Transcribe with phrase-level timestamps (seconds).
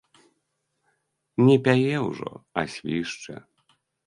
[1.49, 2.31] Не пяе ўжо,
[2.63, 3.35] а свішча.